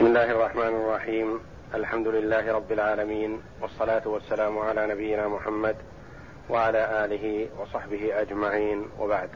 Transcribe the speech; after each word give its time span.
بسم 0.00 0.06
الله 0.06 0.30
الرحمن 0.30 0.84
الرحيم. 0.84 1.46
الحمد 1.74 2.08
لله 2.08 2.52
رب 2.52 2.72
العالمين 2.72 3.42
والصلاة 3.60 4.08
والسلام 4.08 4.58
على 4.58 4.86
نبينا 4.86 5.28
محمد 5.28 5.76
وعلى 6.48 7.04
آله 7.04 7.50
وصحبه 7.60 8.20
أجمعين. 8.20 8.90
وبعد. 8.98 9.30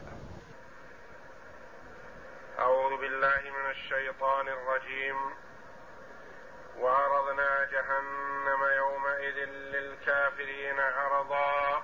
أعوذ 2.59 3.01
بالله 3.01 3.41
من 3.41 3.69
الشيطان 3.69 4.47
الرجيم. 4.47 5.15
وعرضنا 6.79 7.67
جهنم 7.71 8.61
يومئذ 8.77 9.49
للكافرين 9.49 10.79
عرضا 10.79 11.74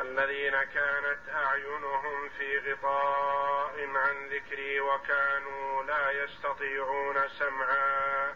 الذين 0.00 0.62
كانت 0.62 1.18
أعينهم 1.34 2.28
في 2.28 2.58
غطاء 2.58 3.88
عن 3.94 4.28
ذكري 4.28 4.80
وكانوا 4.80 5.82
لا 5.82 6.10
يستطيعون 6.10 7.28
سمعا. 7.28 8.34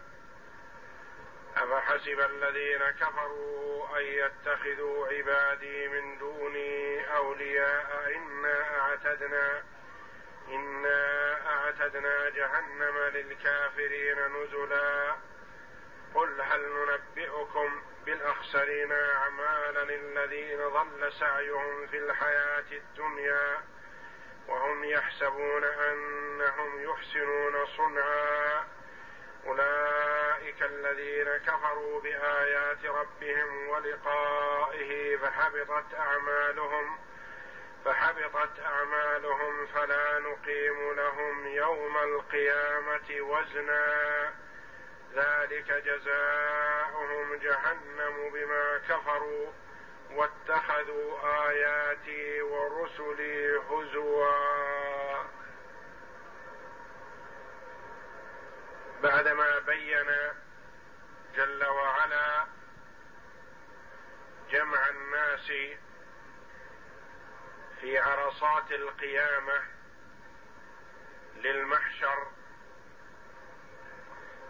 أفحسب 1.57 2.19
الذين 2.19 2.89
كفروا 2.89 3.99
أن 3.99 4.03
يتخذوا 4.03 5.07
عبادي 5.07 5.87
من 5.87 6.17
دوني 6.17 7.15
أولياء 7.17 8.13
إنا 8.15 8.79
أعتدنا 8.79 9.63
إنا 10.47 11.37
أعتدنا 11.47 12.29
جهنم 12.29 12.97
للكافرين 12.97 14.17
نزلا. 14.27 15.15
قل 16.15 16.41
هل 16.41 16.61
ننبئكم 16.61 17.81
بالأخسرين 18.07 18.91
أعمالا 18.91 19.83
الذين 19.83 20.67
ضل 20.67 21.13
سعيهم 21.13 21.87
في 21.87 21.97
الحياة 21.97 22.65
الدنيا 22.71 23.63
وهم 24.47 24.83
يحسبون 24.83 25.63
أنهم 25.63 26.83
يحسنون 26.83 27.65
صنعا 27.65 28.67
أولئك 29.45 30.63
الذين 30.63 31.37
كفروا 31.37 32.01
بآيات 32.01 32.85
ربهم 32.85 33.67
ولقائه 33.69 35.17
فحبطت 35.17 35.93
أعمالهم 35.93 36.99
فحبطت 37.85 38.59
أعمالهم 38.59 39.65
فلا 39.65 40.19
نقيم 40.19 40.93
لهم 40.93 41.47
يوم 41.47 41.97
القيامة 41.97 43.21
وزنا 43.21 44.46
ذلك 45.15 45.71
جزاؤهم 45.71 47.35
جهنم 47.35 48.29
بما 48.33 48.77
كفروا 48.77 49.51
واتخذوا 50.11 51.47
آياتي 51.49 52.41
ورسلي 52.41 53.57
هزوا. 53.57 55.23
بعدما 59.03 59.59
بين 59.59 60.07
جل 61.35 61.65
وعلا 61.65 62.45
جمع 64.49 64.89
الناس 64.89 65.51
في 67.81 67.97
عرصات 67.97 68.71
القيامة 68.71 69.61
للمحشر 71.35 72.27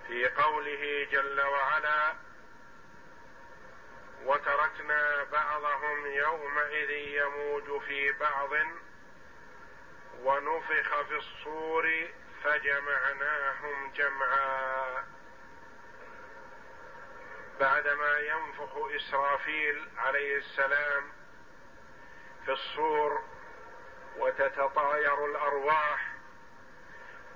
في 0.08 0.28
قوله 0.28 1.08
جل 1.12 1.42
وعلا 1.42 2.16
وتركنا 4.26 5.24
بعضهم 5.24 6.06
يومئذ 6.06 6.90
يموج 6.90 7.82
في 7.82 8.12
بعض 8.12 8.50
ونفخ 10.24 11.02
في 11.02 11.18
الصور 11.18 12.08
فجمعناهم 12.44 13.92
جمعا. 13.92 15.06
بعدما 17.60 18.20
ينفخ 18.20 18.78
إسرافيل 18.96 19.90
عليه 19.98 20.38
السلام 20.38 21.12
في 22.46 22.52
الصور 22.52 23.23
وتتطاير 24.17 25.26
الأرواح 25.26 26.08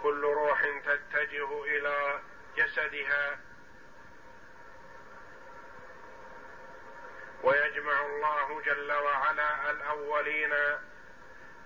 كل 0.03 0.23
روح 0.23 0.61
تتجه 0.85 1.63
إلى 1.63 2.21
جسدها 2.57 3.39
ويجمع 7.43 8.05
الله 8.05 8.61
جل 8.61 8.91
وعلا 8.91 9.71
الأولين 9.71 10.53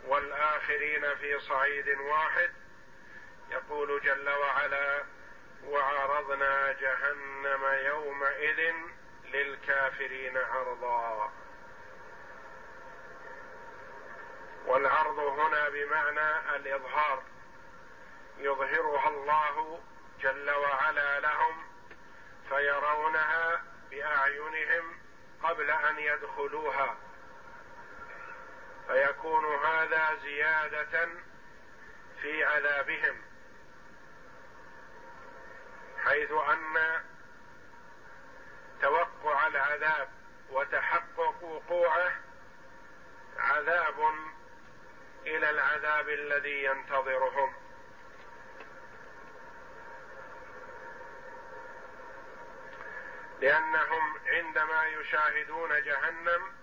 والآخرين 0.07 1.15
في 1.15 1.39
صعيد 1.39 1.89
واحد. 1.89 2.49
يقول 3.51 4.01
جل 4.01 4.29
وعلا 4.29 5.03
وعرضنا 5.63 6.71
جهنم 6.71 7.63
يومئذ 7.65 8.73
للكافرين 9.25 10.37
عرضا. 10.37 11.31
والعرض 14.65 15.19
هنا 15.19 15.69
بمعنى 15.69 16.55
الإظهار. 16.55 17.23
يظهرها 18.37 19.09
الله 19.09 19.79
جل 20.19 20.51
وعلا 20.51 21.19
لهم 21.19 21.63
فيرونها 22.49 23.63
بأعينهم 23.89 24.99
قبل 25.43 25.71
أن 25.71 25.99
يدخلوها. 25.99 26.97
فيكون 28.87 29.45
هذا 29.65 30.15
زيادة 30.15 31.09
في 32.21 32.43
عذابهم. 32.43 33.21
حيث 36.05 36.31
أن 36.31 37.03
توقع 38.81 39.47
العذاب 39.47 40.09
وتحقق 40.49 41.43
وقوعه 41.43 42.11
عذاب 43.37 44.13
إلى 45.25 45.49
العذاب 45.49 46.09
الذي 46.09 46.63
ينتظرهم. 46.63 47.64
لأنهم 53.41 54.17
عندما 54.27 54.85
يشاهدون 54.85 55.83
جهنم 55.83 56.53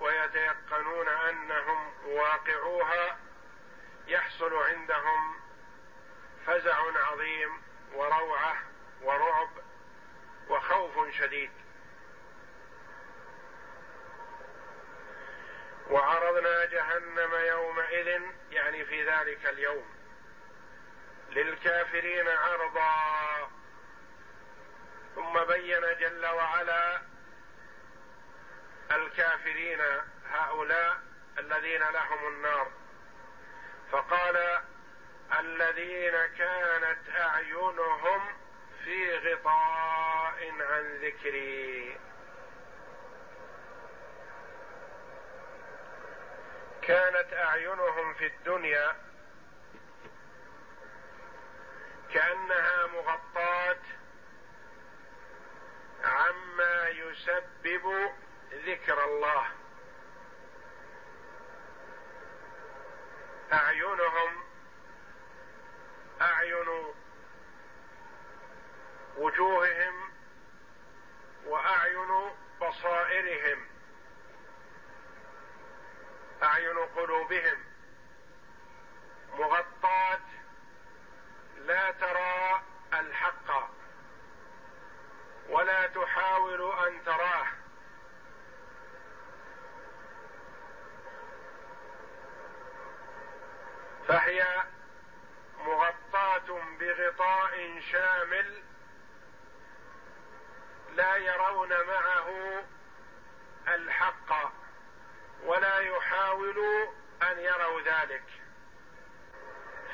ويتيقنون 0.00 1.08
أنهم 1.08 1.92
واقعوها 2.06 3.18
يحصل 4.06 4.54
عندهم 4.54 5.40
فزع 6.46 6.76
عظيم 7.06 7.62
وروعة 7.94 8.56
ورعب 9.02 9.50
وخوف 10.48 11.10
شديد. 11.10 11.50
وعرضنا 15.90 16.64
جهنم 16.64 17.34
يومئذ 17.34 18.22
يعني 18.50 18.84
في 18.84 19.10
ذلك 19.10 19.46
اليوم 19.46 19.94
للكافرين 21.30 22.28
عرضا. 22.28 23.50
ثم 25.16 25.44
بين 25.44 25.80
جل 26.00 26.26
وعلا 26.26 27.00
الكافرين 28.92 29.80
هؤلاء 30.30 31.00
الذين 31.38 31.82
لهم 31.82 32.28
النار. 32.28 32.70
فقال 33.92 34.60
الذين 35.40 36.26
كانت 36.26 37.08
أعينهم 37.20 38.20
في 38.84 39.18
غطاء 39.18 40.52
عن 40.60 40.96
ذكري. 41.02 41.98
كانت 46.82 47.32
أعينهم 47.32 48.14
في 48.14 48.26
الدنيا 48.26 48.96
كأنها 52.14 52.86
مغطاة 52.86 53.78
عما 56.06 56.88
يسبب 56.88 58.12
ذكر 58.52 59.04
الله. 59.04 59.46
أعينهم 63.52 64.44
أعين 66.20 66.94
وجوههم 69.16 70.10
وأعين 71.46 72.30
بصائرهم. 72.60 73.66
أعين 76.42 76.78
قلوبهم 76.78 77.64
مغطاة 79.38 80.20
لا 81.56 81.90
ترى 81.90 82.55
ولا 85.48 85.86
تحاول 85.86 86.86
أن 86.86 87.04
تراه. 87.04 87.46
فهي 94.08 94.64
مغطاة 95.58 96.60
غطاء 96.82 97.80
شامل 97.92 98.62
لا 100.94 101.16
يرون 101.16 101.68
معه 101.68 102.64
الحق 103.68 104.52
ولا 105.44 105.78
يحاولوا 105.78 106.92
أن 107.22 107.38
يروا 107.38 107.80
ذلك. 107.80 108.24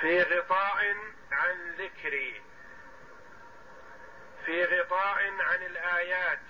في 0.00 0.22
غطاء 0.22 0.96
عن 1.32 1.74
ذكري. 1.78 2.42
في 4.44 4.64
غطاء 4.64 5.40
عن 5.40 5.62
الآيات 5.62 6.40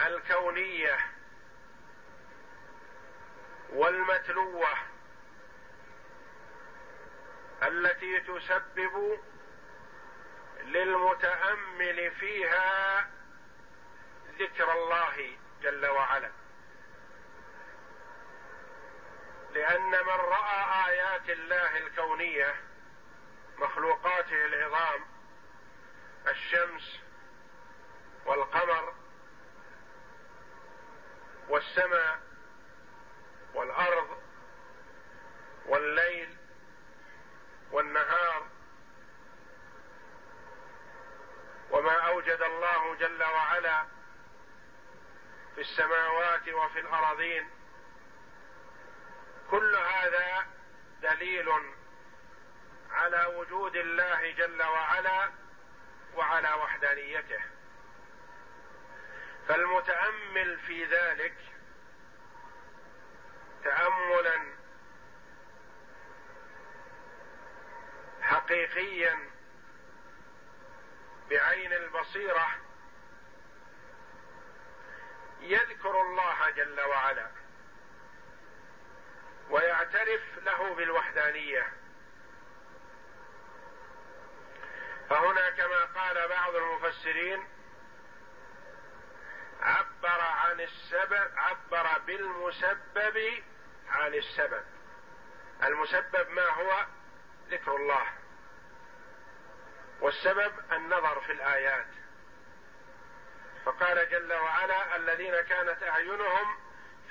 الكونية 0.00 0.98
والمتلوة 3.70 4.68
التي 7.62 8.20
تسبب 8.20 9.20
للمتأمل 10.62 12.10
فيها 12.10 13.10
ذكر 14.38 14.72
الله 14.72 15.36
جل 15.62 15.86
وعلا. 15.86 16.30
لأن 19.52 19.90
من 19.90 20.08
رأى 20.08 20.88
آيات 20.88 21.30
الله 21.30 21.78
الكونية 21.78 22.54
مخلوقاته 23.58 24.44
العظام 24.44 25.15
الشمس 26.28 27.00
والقمر 28.26 28.94
والسماء 31.48 32.20
والأرض 33.54 34.22
والليل 35.66 36.36
والنهار 37.70 38.46
وما 41.70 41.92
أوجد 42.00 42.42
الله 42.42 42.94
جل 42.94 43.22
وعلا 43.22 43.86
في 45.54 45.60
السماوات 45.60 46.48
وفي 46.48 46.80
الارضين 46.80 47.50
كل 49.50 49.76
هذا 49.76 50.46
دليل 51.02 51.48
على 52.90 53.26
وجود 53.36 53.76
الله 53.76 54.30
جل 54.30 54.62
وعلا 54.62 55.30
وعلى 56.16 56.52
وحدانيته. 56.52 57.40
فالمتأمل 59.48 60.58
في 60.58 60.84
ذلك 60.84 61.34
تاملا 63.64 64.56
حقيقيا 68.22 69.30
بعين 71.30 71.72
البصيرة 71.72 72.48
يذكر 75.40 76.00
الله 76.00 76.50
جل 76.50 76.80
وعلا 76.80 77.30
ويعترف 79.50 80.38
له 80.38 80.74
بالوحدانية. 80.74 81.72
فهنا 85.10 85.50
كما 85.50 85.84
قال 85.84 86.28
بعض 86.28 86.54
المفسرين 86.54 87.48
عبر 89.60 90.20
عن 90.20 90.60
السبب 90.60 91.30
عبر 91.36 91.98
بالمسبب 91.98 93.42
عن 93.88 94.14
السبب. 94.14 94.64
المسبب 95.62 96.30
ما 96.30 96.50
هو؟ 96.50 96.86
ذكر 97.50 97.76
الله. 97.76 98.06
والسبب 100.00 100.52
النظر 100.72 101.20
في 101.20 101.32
الآيات. 101.32 101.86
فقال 103.64 104.10
جل 104.10 104.32
وعلا 104.32 104.96
الذين 104.96 105.40
كانت 105.40 105.82
أعينهم 105.82 106.58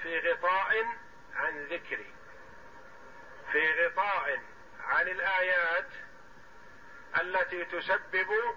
في 0.02 0.20
غطاء 0.20 0.86
عن 1.36 1.66
ذكري. 1.66 2.14
في 3.52 3.86
غطاء 3.86 4.40
عن 4.80 5.08
الآيات 5.08 5.88
التي 7.22 7.66
تسبب 7.66 8.56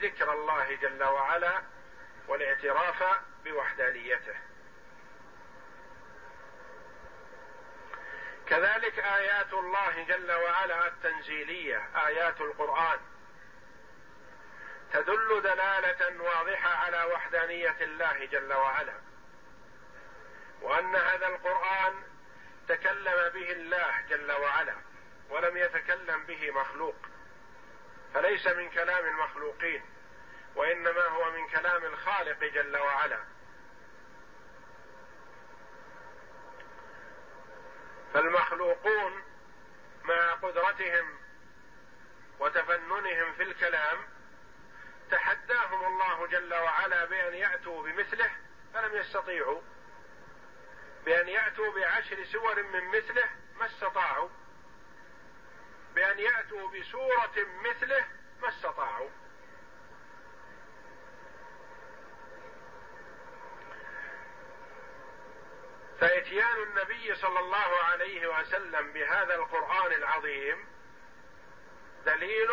ذكر 0.00 0.32
الله 0.32 0.74
جل 0.74 1.04
وعلا 1.04 1.62
والاعتراف 2.28 3.04
بوحدانيته. 3.44 4.34
كذلك 8.46 8.98
آيات 8.98 9.52
الله 9.52 10.02
جل 10.02 10.32
وعلا 10.32 10.86
التنزيلية 10.86 11.88
آيات 12.06 12.40
القرآن 12.40 13.00
تدل 14.92 15.42
دلالة 15.42 16.22
واضحة 16.22 16.70
على 16.70 17.04
وحدانية 17.04 17.76
الله 17.80 18.24
جل 18.24 18.52
وعلا 18.52 18.94
وأن 20.60 20.96
هذا 20.96 21.26
القرآن 21.26 22.02
تكلم 22.68 23.28
به 23.28 23.52
الله 23.52 24.00
جل 24.08 24.32
وعلا 24.32 24.76
ولم 25.30 25.56
يتكلم 25.56 26.24
به 26.24 26.50
مخلوق. 26.50 26.96
فليس 28.14 28.46
من 28.46 28.70
كلام 28.70 29.06
المخلوقين 29.06 29.82
وإنما 30.56 31.02
هو 31.02 31.30
من 31.30 31.48
كلام 31.48 31.84
الخالق 31.84 32.44
جل 32.44 32.76
وعلا. 32.76 33.24
فالمخلوقون 38.14 39.22
مع 40.04 40.32
قدرتهم 40.32 41.18
وتفننهم 42.40 43.32
في 43.32 43.42
الكلام 43.42 43.98
تحداهم 45.10 45.84
الله 45.84 46.26
جل 46.26 46.54
وعلا 46.54 47.04
بأن 47.04 47.34
يأتوا 47.34 47.82
بمثله 47.82 48.30
فلم 48.74 48.96
يستطيعوا 48.96 49.60
بأن 51.04 51.28
يأتوا 51.28 51.72
بعشر 51.72 52.24
سور 52.24 52.62
من 52.62 52.84
مثله 52.84 53.28
ما 53.58 53.66
استطاعوا. 53.66 54.28
بأن 55.94 56.18
يأتوا 56.18 56.68
بسورة 56.68 57.34
مثله 57.64 58.04
ما 58.42 58.48
استطاعوا. 58.48 59.10
فإتيان 66.00 66.62
النبي 66.62 67.14
صلى 67.14 67.40
الله 67.40 67.84
عليه 67.84 68.26
وسلم 68.26 68.92
بهذا 68.92 69.34
القرآن 69.34 69.92
العظيم 69.92 70.66
دليل 72.06 72.50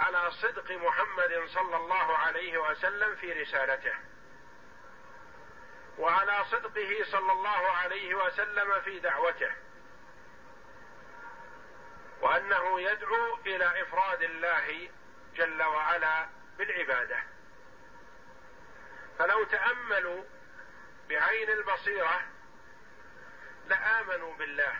على 0.00 0.30
صدق 0.30 0.70
محمد 0.72 1.44
صلى 1.46 1.76
الله 1.76 2.16
عليه 2.16 2.58
وسلم 2.58 3.16
في 3.16 3.32
رسالته 3.32 3.94
وعلى 5.98 6.44
صدقه 6.44 7.04
صلى 7.04 7.32
الله 7.32 7.70
عليه 7.70 8.14
وسلم 8.14 8.80
في 8.80 8.98
دعوته. 8.98 9.52
وأنه 12.20 12.80
يدعو 12.80 13.34
إلى 13.46 13.82
إفراد 13.82 14.22
الله 14.22 14.90
جل 15.34 15.62
وعلا 15.62 16.28
بالعبادة. 16.58 17.22
فلو 19.18 19.44
تأملوا 19.44 20.24
بعين 21.08 21.50
البصيرة 21.50 22.22
لآمنوا 23.66 24.34
بالله. 24.34 24.74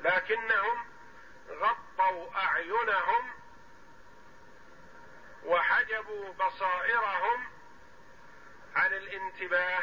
لكنهم 0.00 0.86
غطوا 1.50 2.36
أعينهم 2.36 3.30
وحجبوا 5.44 6.32
بصائرهم 6.32 7.44
عن 8.74 8.92
الانتباه 8.92 9.82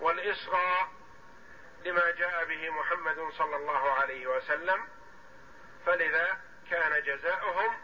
والإصغاء 0.00 0.92
لما 1.84 2.10
جاء 2.10 2.44
به 2.44 2.70
محمد 2.70 3.28
صلى 3.32 3.56
الله 3.56 3.92
عليه 3.92 4.26
وسلم 4.26 4.88
فلذا 5.86 6.40
كان 6.70 7.02
جزاؤهم 7.02 7.76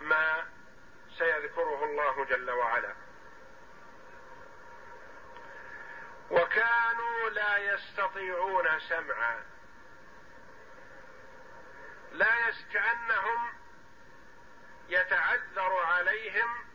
ما 0.00 0.48
سيذكره 1.18 1.84
الله 1.84 2.24
جل 2.24 2.50
وعلا. 2.50 2.94
وكانوا 6.30 7.30
لا 7.30 7.58
يستطيعون 7.58 8.80
سمعا. 8.80 9.42
لا 12.12 12.48
يس 12.48 12.64
كأنهم 12.72 13.52
يتعذر 14.88 15.76
عليهم 15.76 16.66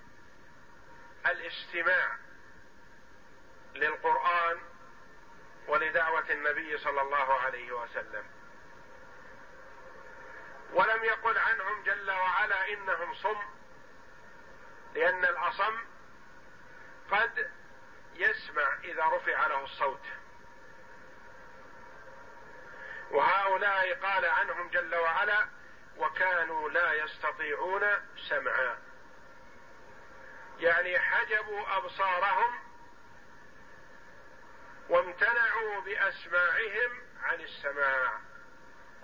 الاستماع 1.26 2.18
للقرآن 3.76 4.75
ولدعوة 5.68 6.30
النبي 6.30 6.78
صلى 6.78 7.02
الله 7.02 7.34
عليه 7.34 7.72
وسلم. 7.72 8.26
ولم 10.74 11.04
يقل 11.04 11.38
عنهم 11.38 11.84
جل 11.84 12.12
وعلا 12.12 12.70
إنهم 12.70 13.14
صم 13.14 13.42
لأن 14.94 15.26
الأصم 15.26 15.78
قد 17.12 17.52
يسمع 18.16 18.74
إذا 18.84 19.06
رفع 19.06 19.48
له 19.48 19.64
الصوت. 19.64 20.06
وهؤلاء 23.12 23.46
هؤلاء 23.46 23.94
قال 23.94 24.26
عنهم 24.26 24.70
جل 24.70 24.96
وعلا 24.96 25.48
وكانوا 25.98 26.70
لا 26.70 26.94
يستطيعون 26.94 27.84
سمعا. 28.30 28.78
يعني 30.60 31.00
حجبوا 31.00 31.78
أبصارهم 31.78 32.65
وامتنعوا 34.90 35.82
بأسماعهم 35.82 37.02
عن 37.24 37.42
السماع. 37.42 38.20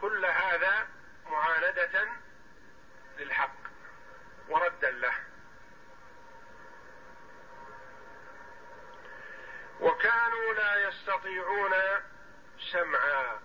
كل 0.01 0.25
هذا 0.25 0.88
معاندة 1.25 2.07
للحق 3.17 3.55
وردا 4.50 4.91
له. 4.91 5.13
وكانوا 9.79 10.53
لا 10.53 10.88
يستطيعون 10.88 11.73
سمعا. 12.71 13.39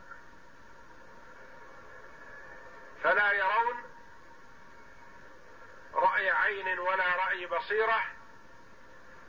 فلا 3.02 3.32
يرون 3.32 3.82
رأي 5.94 6.30
عين 6.30 6.78
ولا 6.78 7.16
رأي 7.16 7.46
بصيرة 7.46 8.04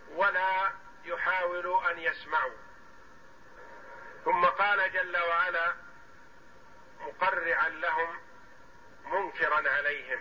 ولا 0.09 0.71
يحاولوا 1.05 1.91
أن 1.91 1.99
يسمعوا. 1.99 2.66
ثم 4.27 4.46
قال 4.46 4.91
جل 4.91 5.17
وعلا 5.17 5.75
مقرعا 7.00 7.69
لهم 7.69 8.19
منكرا 9.05 9.69
عليهم. 9.69 10.19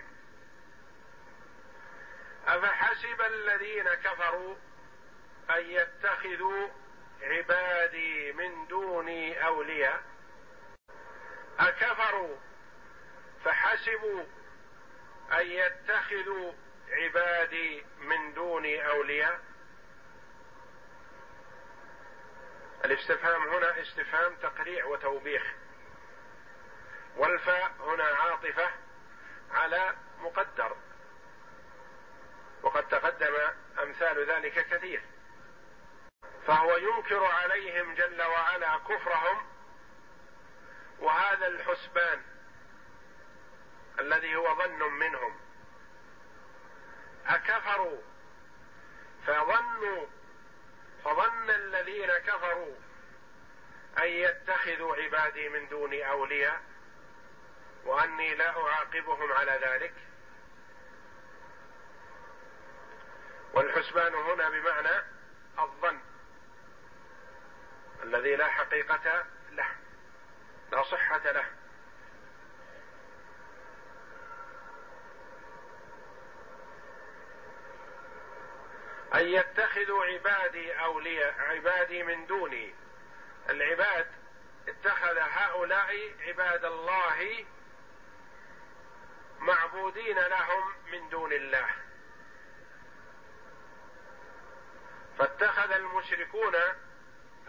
أفحسب 2.47 3.21
الذين 3.21 3.95
كفروا 3.95 4.57
أن 5.51 5.71
يتخذوا 5.71 6.69
عبادي 7.23 8.33
من 8.33 8.67
دوني 8.67 9.47
أولياء؟ 9.47 10.03
أكفروا 11.59 12.37
فحسبوا 13.45 14.25
أن 15.33 15.47
يتخذوا 15.47 16.53
عبادي 16.91 17.87
من 17.99 18.35
دوني 18.35 18.89
أولياء؟ 18.89 19.41
الاستفهام 22.85 23.49
هنا 23.49 23.83
استفهام 23.83 24.35
تقريع 24.35 24.85
وتوبيخ. 24.85 25.42
والفاء 27.16 27.73
هنا 27.80 28.04
عاطفة 28.04 28.71
على 29.50 29.95
مقدر. 30.21 30.76
وقد 32.62 32.88
تقدم 32.88 33.35
أمثال 33.83 34.30
ذلك 34.30 34.66
كثير. 34.68 35.02
فهو 36.47 36.76
ينكر 36.76 37.25
عليهم 37.25 37.95
جل 37.95 38.23
وعلا 38.23 38.78
كفرهم 38.78 39.47
وهذا 40.99 41.47
الحسبان 41.47 42.23
الذي 43.99 44.37
هو 44.37 44.54
ظن 44.59 44.92
منهم. 44.92 45.40
أكفروا 47.26 48.00
فظنوا 49.26 50.06
فظن 51.07 51.51
الذين 51.51 52.19
كفروا 52.19 52.75
أن 53.99 54.07
يتخذوا 54.07 54.97
عبادي 54.97 55.49
من 55.49 55.69
دوني 55.69 56.11
أولياء 56.11 56.63
وأني 57.85 58.35
لا 58.35 58.57
أعاقبهم 58.63 59.33
على 59.33 59.61
ذلك. 59.63 59.95
والحسبان 63.53 64.15
هنا 64.15 64.49
بمعنى 64.49 65.05
الظن 65.59 66.01
الذي 68.03 68.37
لا 68.37 68.49
حقيقة 68.49 69.25
له 69.51 69.69
لا 70.73 70.83
صحة 70.83 71.33
له. 71.33 71.56
أن 79.17 79.29
يتخذوا 79.29 80.05
عبادي 80.05 80.73
أولياء 80.73 81.35
عبادي 81.41 82.03
من 82.03 82.27
دوني. 82.27 82.75
العباد 83.51 84.07
اتخذ 84.69 85.19
هؤلاء 85.19 86.15
عباد 86.21 86.65
الله 86.65 87.47
معبودين 89.39 90.19
لهم 90.19 90.73
من 90.93 91.09
دون 91.09 91.33
الله. 91.33 91.69
فاتخذ 95.19 95.73
المشركون 95.73 96.55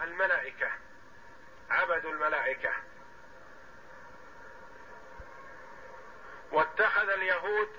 الملائكة 0.00 0.70
عبدوا 1.70 2.12
الملائكة. 2.12 2.72
واتخذ 6.52 7.08
اليهود 7.08 7.70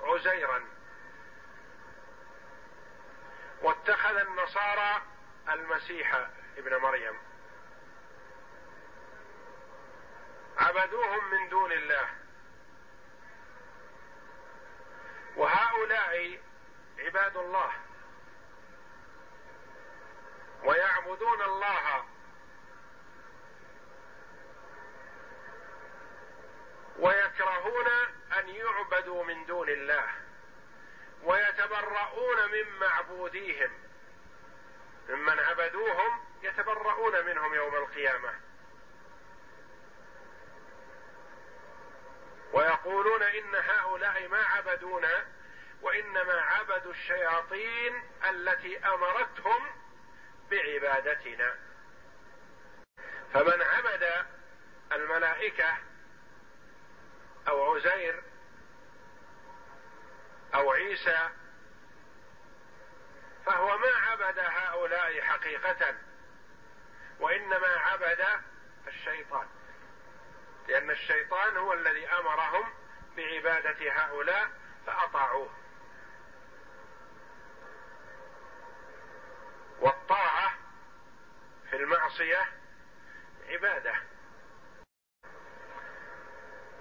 عزيرا. 0.00 0.79
واتخذ 3.62 4.16
النصارى 4.16 5.02
المسيح 5.48 6.28
ابن 6.56 6.76
مريم. 6.76 7.18
عبدوهم 10.58 11.30
من 11.30 11.48
دون 11.48 11.72
الله. 11.72 12.08
وهؤلاء 15.36 16.40
عباد 16.98 17.36
الله. 17.36 17.72
ويعبدون 20.64 21.42
الله. 21.42 22.04
ويكرهون 26.98 27.86
أن 28.38 28.48
يعبدوا 28.48 29.24
من 29.24 29.46
دون 29.46 29.68
الله. 29.68 30.29
ويتبرؤون 31.22 32.50
من 32.50 32.78
معبوديهم. 32.80 33.70
ممن 35.08 35.38
عبدوهم 35.38 36.24
يتبرؤون 36.42 37.24
منهم 37.26 37.54
يوم 37.54 37.74
القيامة. 37.74 38.40
ويقولون 42.52 43.22
إن 43.22 43.54
هؤلاء 43.54 44.28
ما 44.28 44.42
عبدونا 44.42 45.26
وإنما 45.82 46.40
عبدوا 46.40 46.92
الشياطين 46.92 48.02
التي 48.28 48.78
أمرتهم 48.78 49.66
بعبادتنا. 50.50 51.58
فمن 53.34 53.62
عبد 53.62 54.26
الملائكة 54.92 55.76
أو 57.48 57.74
عزير 57.74 58.22
أو 60.54 60.72
عيسى 60.72 61.28
فهو 63.46 63.78
ما 63.78 63.88
عبد 63.88 64.38
هؤلاء 64.38 65.20
حقيقة 65.20 65.94
وإنما 67.20 67.66
عبد 67.66 68.26
الشيطان. 68.86 69.46
لأن 70.68 70.90
الشيطان 70.90 71.56
هو 71.56 71.72
الذي 71.72 72.06
أمرهم 72.06 72.72
بعبادة 73.16 73.92
هؤلاء 73.92 74.50
فأطاعوه. 74.86 75.50
والطاعة 79.80 80.54
في 81.70 81.76
المعصية 81.76 82.46
عبادة. 83.48 83.94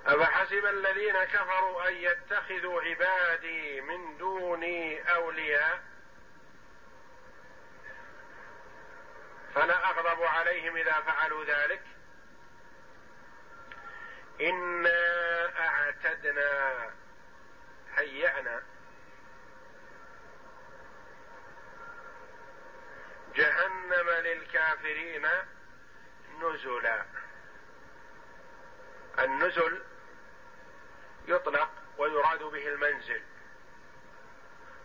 أفحسب 0.06 0.66
الذين 0.66 1.24
كفروا 1.24 1.90
أن 1.90 1.94
يتخذوا 1.94 2.82
عبادي 2.82 3.82
من 3.82 4.18
دوني 4.18 5.14
أولياء؟ 5.14 5.84
فلا 9.56 9.90
أغضب 9.90 10.24
عليهم 10.24 10.78
إذا 10.78 10.94
فعلوا 10.94 11.46
ذلك. 11.46 11.82
إنا 14.42 15.60
أعتدنا 15.60 16.90
هيأنا 17.96 18.64
جهنم 23.36 24.10
للكافرين 24.10 25.28
نزلا. 26.42 27.06
النزل 29.20 29.89
يطلق 31.28 31.70
ويراد 31.98 32.44
به 32.44 32.68
المنزل. 32.68 33.22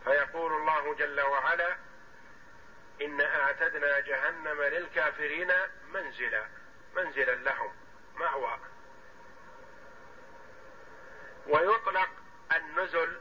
فيقول 0.04 0.52
الله 0.52 0.94
جل 0.94 1.20
وعلا 1.20 1.76
إن 3.02 3.20
أعتدنا 3.20 4.00
جهنم 4.00 4.62
للكافرين 4.62 5.52
منزلا 5.92 6.46
منزلا 6.96 7.34
لهم 7.34 7.72
مأوى. 8.14 8.58
ويطلق 11.46 12.10
النزل 12.56 13.20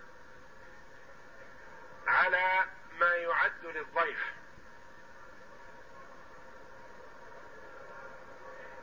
على 2.08 2.66
ما 3.00 3.16
يعد 3.16 3.66
للضيف. 3.66 4.34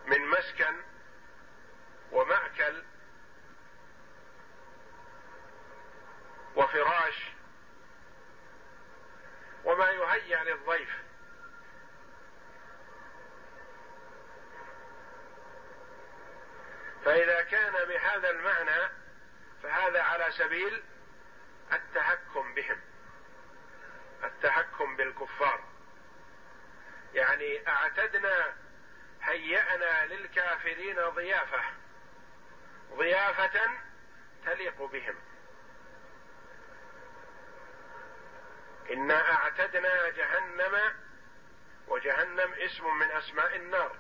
من 0.07 0.27
مسكن 0.27 0.83
وفراش 6.57 7.33
وما 9.65 9.91
يهيأ 9.91 10.45
للضيف. 10.45 10.91
فإذا 17.05 17.43
كان 17.43 17.73
بهذا 17.89 18.31
المعنى 18.31 18.93
فهذا 19.63 20.03
على 20.03 20.33
سبيل 20.33 20.83
التحكم 21.73 22.55
بهم 22.55 22.81
التحكم 24.25 24.97
بالكفار. 24.97 25.65
يعني 27.15 27.69
أعتدنا 27.69 28.55
هيأنا 29.23 30.07
للكافرين 30.07 31.09
ضيافة 31.09 31.63
ضيافة 32.95 33.71
تليق 34.47 34.83
بهم. 34.83 35.30
إنا 38.91 39.33
أعتدنا 39.33 40.09
جهنم 40.09 40.95
وجهنم 41.89 42.53
اسم 42.53 42.99
من 42.99 43.11
أسماء 43.11 43.57
النار. 43.57 43.97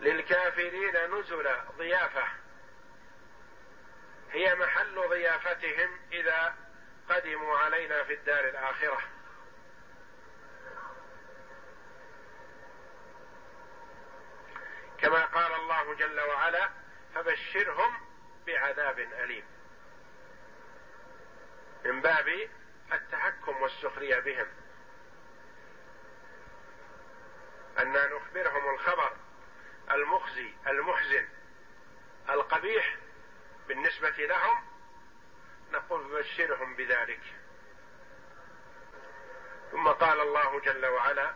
للكافرين 0.00 1.18
نزل 1.18 1.56
ضيافة. 1.78 2.28
هي 4.30 4.54
محل 4.54 5.08
ضيافتهم 5.08 6.00
إذا 6.12 6.56
قدموا 7.08 7.58
علينا 7.58 8.04
في 8.04 8.14
الدار 8.14 8.48
الآخرة. 8.48 9.02
كما 14.98 15.24
قال 15.24 15.52
الله 15.52 15.94
جل 15.94 16.20
وعلا 16.20 16.70
فبشرهم 17.14 17.96
بعذاب 18.46 18.98
أليم. 18.98 19.51
من 21.84 22.00
باب 22.00 22.48
التحكم 22.92 23.62
والسخرية 23.62 24.18
بهم. 24.18 24.46
أن 27.78 27.92
نخبرهم 27.92 28.74
الخبر 28.74 29.16
المخزي 29.90 30.54
المحزن 30.66 31.28
القبيح 32.30 32.96
بالنسبة 33.68 34.10
لهم 34.10 34.64
نقول 35.72 36.22
بشرهم 36.22 36.76
بذلك. 36.76 37.20
ثم 39.72 39.88
قال 39.88 40.20
الله 40.20 40.60
جل 40.60 40.86
وعلا 40.86 41.34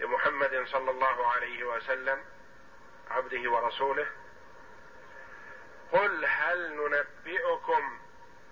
لمحمد 0.00 0.64
صلى 0.66 0.90
الله 0.90 1.26
عليه 1.26 1.64
وسلم 1.64 2.24
عبده 3.10 3.50
ورسوله 3.50 4.06
قل 5.92 6.24
هل 6.24 6.72
ننبئكم 6.76 8.00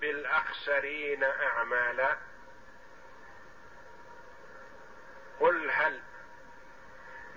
بالأخسرين 0.01 1.25
أعمالا. 1.25 2.17
قل 5.41 5.71
هل 5.71 6.03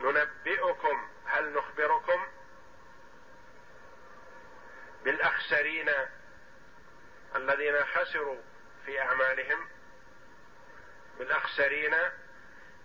ننبئكم؟ 0.02 1.10
هل 1.26 1.54
نخبركم؟ 1.54 2.28
بالأخسرين 5.04 5.90
الذين 7.36 7.86
خسروا 7.86 8.42
في 8.86 9.02
أعمالهم. 9.02 9.70
بالأخسرين 11.18 11.96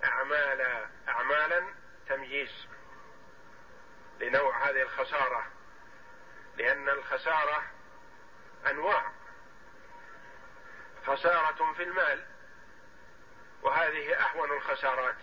اعمالا 0.05 0.89
أعمالا 1.09 1.75
تمييز 2.09 2.67
لنوع 4.21 4.69
هذه 4.69 4.83
الخسارة. 4.83 5.47
لأن 6.57 6.89
الخسارة 6.89 7.63
أنواع. 8.71 9.13
خسارة 11.07 11.73
في 11.73 11.83
المال. 11.83 12.27
وهذه 13.63 14.15
أهون 14.15 14.53
الخسارات. 14.53 15.17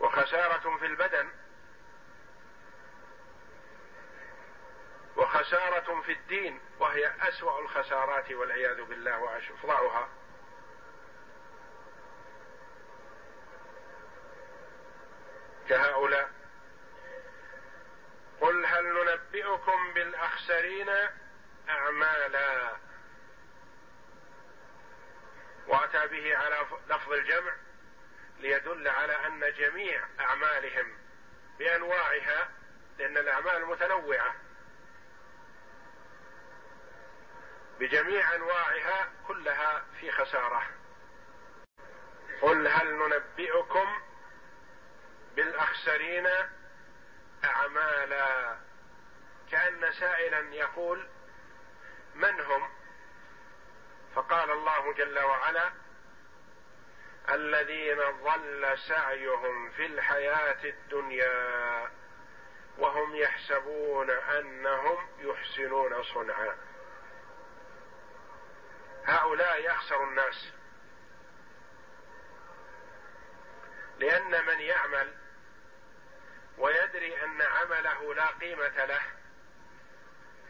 وخسارة 0.00 0.76
في 0.76 0.86
البدن. 0.86 1.30
وخسارة 5.16 6.00
في 6.00 6.12
الدين. 6.12 6.60
وهي 6.78 7.12
أسوأ 7.20 7.60
الخسارات 7.60 8.32
والعياذ 8.32 8.82
بالله 8.82 9.18
وأفظعها 9.18 10.08
كهؤلاء. 15.68 16.30
قل 18.40 18.66
هل 18.66 18.84
ننبئكم 18.84 19.92
بالأخسرين 19.94 20.90
أعمالا 21.70 22.76
وأتى 25.66 26.06
به 26.06 26.36
على 26.36 26.66
لفظ 26.88 27.12
الجمع 27.12 27.52
ليدل 28.38 28.88
على 28.88 29.26
أن 29.26 29.52
جميع 29.52 30.06
أعمالهم 30.20 30.98
بأنواعها 31.58 32.50
لأن 32.98 33.16
الأعمال 33.18 33.66
متنوعة. 33.66 34.34
بجميع 37.80 38.34
أنواعها 38.34 39.12
كلها 39.26 39.84
في 40.00 40.10
خسارة. 40.10 40.62
قل 42.42 42.68
هل 42.68 42.94
ننبئكم 42.94 44.02
بالأخسرين 45.36 46.28
أعمالا؟ 47.44 48.56
كأن 49.50 49.92
سائلا 49.92 50.54
يقول 50.54 51.08
من 52.14 52.40
هم؟ 52.40 52.68
فقال 54.14 54.50
الله 54.50 54.92
جل 54.92 55.18
وعلا 55.18 55.72
الذين 57.28 57.98
ضل 57.98 58.78
سعيهم 58.78 59.70
في 59.70 59.86
الحياة 59.86 60.64
الدنيا 60.64 61.90
وهم 62.78 63.16
يحسبون 63.16 64.10
أنهم 64.10 65.08
يحسنون 65.18 66.02
صنعا. 66.02 66.56
هؤلاء 69.04 69.72
أخسر 69.72 70.04
الناس. 70.04 70.52
لأن 73.98 74.46
من 74.46 74.60
يعمل 74.60 75.14
ويدري 76.58 77.24
أن 77.24 77.42
عمله 77.42 78.14
لا 78.14 78.26
قيمة 78.26 78.84
له 78.84 79.02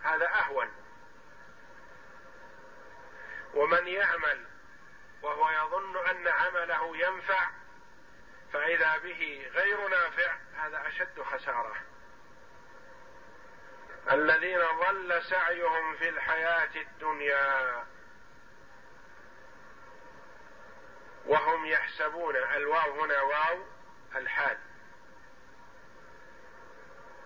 هذا 0.03 0.29
أهون. 0.29 0.80
ومن 3.55 3.89
يعمل 3.89 4.47
وهو 5.23 5.51
يظن 5.51 5.97
أن 5.97 6.29
عمله 6.29 6.97
ينفع 6.97 7.51
فإذا 8.53 8.99
به 8.99 9.51
غير 9.53 9.89
نافع 9.89 10.37
هذا 10.57 10.89
أشد 10.89 11.23
خسارة. 11.23 11.77
الذين 14.11 14.61
ضل 14.61 15.23
سعيهم 15.23 15.97
في 15.97 16.09
الحياة 16.09 16.77
الدنيا 16.77 17.85
وهم 21.27 21.67
يحسبون 21.67 22.37
الواو 22.37 23.01
هنا 23.01 23.21
واو 23.23 23.65
الحال. 24.17 24.59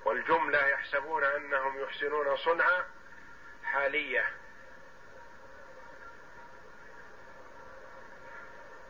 والجملة 0.04 0.66
يحسبون 0.66 1.24
أنهم 1.24 1.82
يحسنون 1.82 2.36
صنعا 2.36 2.84
حالية. 3.64 4.43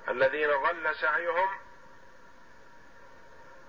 الذين 0.09 0.51
ضل 0.51 0.95
سعيهم 0.95 1.49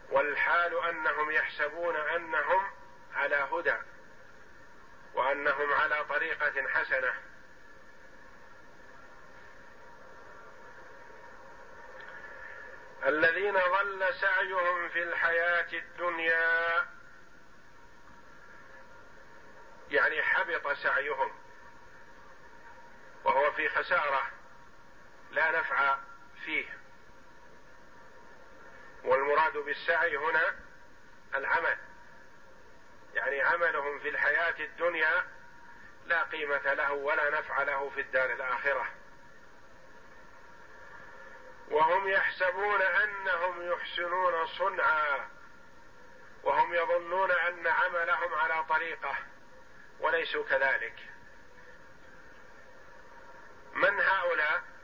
والحال 0.09 0.83
أنهم 0.89 1.31
يحسبون 1.31 1.95
أنهم 1.95 2.71
على 3.15 3.35
هدى 3.35 3.77
وأنهم 5.13 5.73
على 5.73 6.05
طريقة 6.09 6.67
حسنة. 6.67 7.13
الذين 13.05 13.53
ضل 13.53 14.13
سعيهم 14.21 14.89
في 14.89 15.03
الحياة 15.03 15.73
الدنيا 15.73 16.85
يعني 19.89 20.23
حبط 20.23 20.67
سعيهم 20.71 21.31
وهو 23.23 23.51
في 23.51 23.69
خسارة 23.69 24.31
لا 25.31 25.59
نفع 25.59 25.97
فيه. 26.45 26.65
والمراد 29.03 29.57
بالسعي 29.57 30.17
هنا 30.17 30.55
العمل. 31.35 31.77
يعني 33.13 33.41
عملهم 33.41 33.99
في 33.99 34.09
الحياة 34.09 34.55
الدنيا 34.59 35.25
لا 36.05 36.23
قيمة 36.23 36.73
له 36.73 36.93
ولا 36.93 37.29
نفع 37.29 37.63
له 37.63 37.89
في 37.89 38.01
الدار 38.01 38.33
الآخرة. 38.33 38.87
وهم 41.67 42.07
يحسبون 42.07 42.81
أنهم 42.81 43.71
يحسنون 43.71 44.47
صنعا 44.47 45.29
وهم 46.43 46.73
يظنون 46.73 47.31
أن 47.31 47.67
عملهم 47.67 48.33
على 48.33 48.63
طريقة 48.63 49.15
وليسوا 49.99 50.43
كذلك. 50.43 50.95
من 53.73 53.99
هؤلاء؟ 53.99 54.74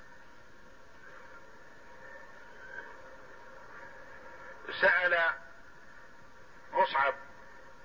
سأل 4.82 5.34
مصعب 6.72 7.14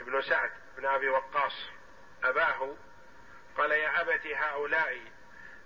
بن 0.00 0.22
سعد 0.22 0.50
بن 0.76 0.86
أبي 0.86 1.08
وقاص 1.08 1.52
أباه 2.24 2.76
قال 3.56 3.70
يا 3.70 4.00
أبت 4.00 4.26
هؤلاء 4.26 5.12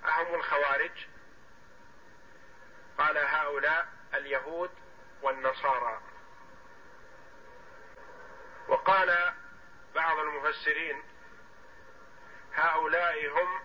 أهم 0.05 0.35
الخوارج؟ 0.35 1.07
قال 2.99 3.19
هؤلاء 3.19 3.89
اليهود 4.15 4.71
والنصارى. 5.23 6.01
وقال 8.69 9.35
بعض 9.95 10.19
المفسرين 10.19 11.03
هؤلاء 12.55 13.29
هم 13.29 13.61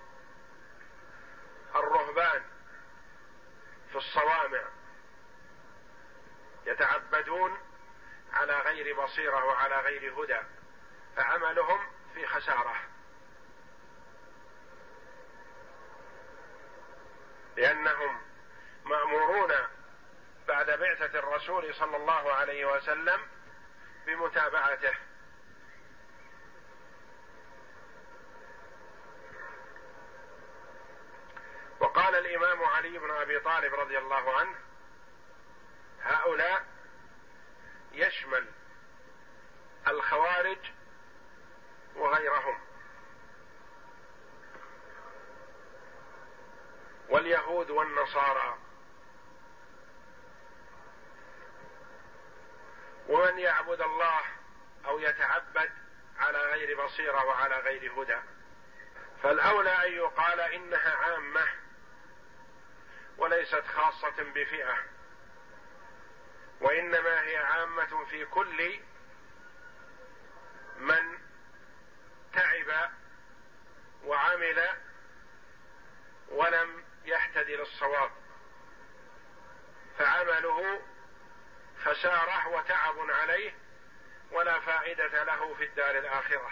الرهبان 1.76 2.44
في 3.90 3.96
الصوامع. 3.96 4.75
يتعبدون 6.66 7.58
على 8.34 8.60
غير 8.60 9.04
بصيرة 9.04 9.46
وعلى 9.46 9.76
غير 9.76 10.24
هدى 10.24 10.40
فعملهم 11.16 11.80
في 12.14 12.28
خسارة. 12.28 12.76
لأنهم 17.58 18.22
مأمورون 18.86 19.52
بعد 20.48 20.66
بعثة 20.80 21.20
الرسول 21.20 21.76
صلى 21.76 21.98
الله 21.98 22.34
عليه 22.34 22.66
وسلم 22.66 23.22
بمتابعته. 24.06 24.94
وقال 31.80 32.16
الإمام 32.16 32.64
علي 32.64 32.98
بن 33.00 33.12
أبي 33.12 33.40
طالب 33.40 33.74
رضي 33.74 33.98
الله 33.98 34.38
عنه 34.40 34.56
هؤلاء 36.06 36.66
يشمل 37.92 38.46
الخوارج 39.88 40.72
وغيرهم. 41.96 42.60
واليهود 47.10 47.70
والنصارى. 47.70 48.58
ومن 53.08 53.40
يعبد 53.40 53.82
الله 53.82 54.22
أو 54.86 55.00
يتعبد 55.00 55.72
على 56.18 56.38
غير 56.38 56.86
بصيرة 56.86 57.26
وعلى 57.26 57.60
غير 57.60 58.02
هدى. 58.02 58.20
فالأولى 59.24 59.88
أن 59.88 59.92
يقال 59.92 60.40
إنها 60.40 60.96
عامة 60.96 61.48
وليست 63.18 63.64
خاصة 63.68 64.24
بفئة. 64.24 64.95
وإنما 66.62 67.22
هي 67.22 67.38
عامة 67.38 68.06
في 68.06 68.26
كل 68.26 68.80
من 70.78 71.20
تعب 72.34 72.92
وعمل 74.04 74.70
ولم 76.30 76.84
يهتدي 77.06 77.56
للصواب. 77.56 78.12
فعمله 79.98 80.82
خسارة 81.84 82.48
وتعب 82.48 82.96
عليه 83.00 83.54
ولا 84.32 84.60
فائدة 84.60 85.24
له 85.24 85.54
في 85.54 85.64
الدار 85.64 85.98
الآخرة. 85.98 86.52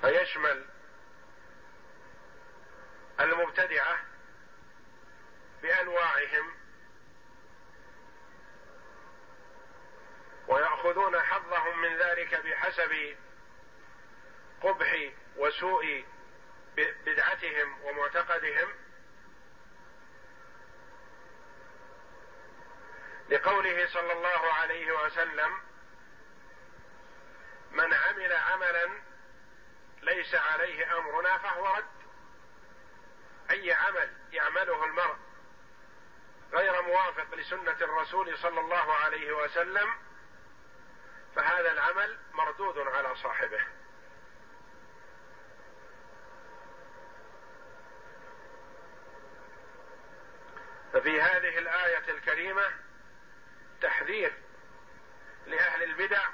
فيشمل 0.00 0.66
المبتدعة 3.20 4.13
بأنواعهم 5.64 6.54
ويأخذون 10.48 11.20
حظهم 11.20 11.80
من 11.80 11.96
ذلك 11.96 12.34
بحسب 12.34 13.16
قبح 14.62 15.12
وسوء 15.36 16.04
بدعتهم 16.76 17.82
ومعتقدهم 17.82 18.68
لقوله 23.28 23.86
صلى 23.86 24.12
الله 24.12 24.52
عليه 24.52 24.92
وسلم 24.92 25.58
من 27.70 27.94
عمل 27.94 28.32
عملا 28.32 28.88
ليس 30.02 30.34
عليه 30.34 30.98
أمرنا 30.98 31.38
فهو 31.38 31.76
رد 31.76 31.84
أي 33.50 33.72
عمل 33.72 34.16
يعمله 34.32 34.84
المرء 34.84 35.23
غير 36.52 36.82
موافق 36.82 37.34
لسنة 37.34 37.76
الرسول 37.80 38.38
صلى 38.38 38.60
الله 38.60 38.92
عليه 38.94 39.32
وسلم 39.32 39.94
فهذا 41.36 41.72
العمل 41.72 42.18
مردود 42.32 42.78
على 42.78 43.14
صاحبه. 43.16 43.60
ففي 50.92 51.20
هذه 51.20 51.58
الآية 51.58 52.10
الكريمة 52.10 52.72
تحذير 53.80 54.32
لأهل 55.46 55.82
البدع 55.82 56.28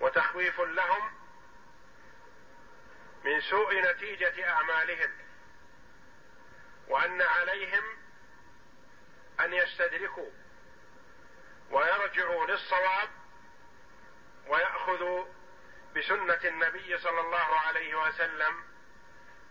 وتخويف 0.00 0.60
لهم 0.60 1.12
من 3.24 3.40
سوء 3.40 3.90
نتيجة 3.90 4.48
أعمالهم. 4.48 5.29
وأن 6.90 7.22
عليهم 7.22 7.84
أن 9.40 9.52
يستدركوا 9.52 10.30
ويرجعوا 11.70 12.46
للصواب 12.46 13.08
ويأخذوا 14.46 15.26
بسنة 15.96 16.40
النبي 16.44 16.98
صلى 16.98 17.20
الله 17.20 17.58
عليه 17.58 17.94
وسلم 17.94 18.64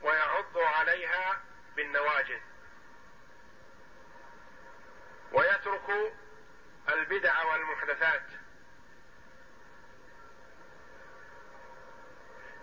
ويعضوا 0.01 0.65
عليها 0.65 1.41
بالنواجذ. 1.75 2.39
ويتركوا 5.31 6.09
البدع 6.89 7.43
والمحدثات. 7.43 8.25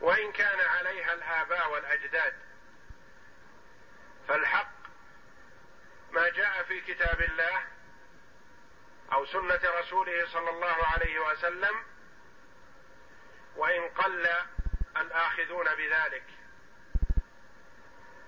وإن 0.00 0.32
كان 0.32 0.60
عليها 0.60 1.12
الآباء 1.12 1.72
والأجداد. 1.72 2.45
فالحق 4.28 4.70
ما 6.10 6.28
جاء 6.28 6.62
في 6.62 6.80
كتاب 6.80 7.20
الله 7.20 7.66
أو 9.12 9.26
سنة 9.26 9.60
رسوله 9.64 10.26
صلى 10.26 10.50
الله 10.50 10.86
عليه 10.86 11.18
وسلم 11.18 11.84
وإن 13.56 13.88
قل 13.88 14.28
الآخذون 14.96 15.74
بذلك. 15.74 16.24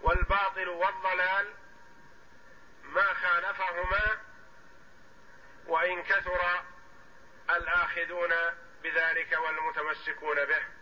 والباطل 0.02 0.68
والضلال 0.68 1.54
ما 2.82 3.14
خالفهما 3.14 4.18
وإن 5.66 6.02
كثر 6.02 6.64
الآخذون 7.50 8.34
بذلك 8.82 9.38
والمتمسكون 9.40 10.44
به. 10.44 10.77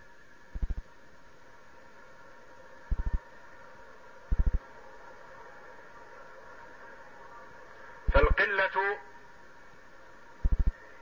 فالقله 8.56 8.98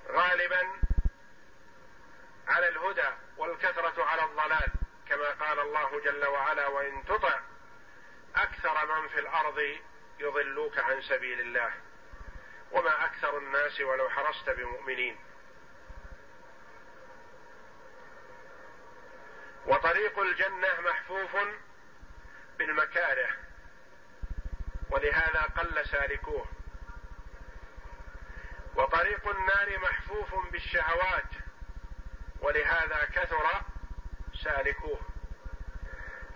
غالبا 0.09 0.69
على 2.49 2.69
الهدى 2.69 3.09
والكثرة 3.37 4.05
على 4.05 4.25
الضلال 4.25 4.73
كما 5.09 5.31
قال 5.31 5.61
الله 5.61 6.01
جل 6.01 6.27
وعلا 6.27 6.67
وإن 6.67 7.05
تطع 7.05 7.41
أكثر 8.37 8.87
من 8.87 9.09
في 9.09 9.21
الأرض 9.21 9.79
يضلوك 10.19 10.79
عن 10.79 11.03
سبيل 11.03 11.41
الله 11.41 11.73
وما 12.73 13.05
أكثر 13.05 13.39
الناس 13.39 13.81
ولو 13.81 14.11
حرصت 14.11 14.51
بمؤمنين. 14.51 15.19
وطريق 19.67 20.19
الجنة 20.19 20.81
محفوف 20.81 21.37
بالمكاره 22.59 23.31
ولهذا 24.91 25.43
قل 25.43 25.87
سالكوه. 25.87 26.54
وطريق 28.77 29.29
النار 29.29 29.79
محفوف 29.79 30.35
بالشهوات 30.53 31.31
ولهذا 32.41 33.05
كثر 33.05 33.63
سالكوه. 34.45 35.01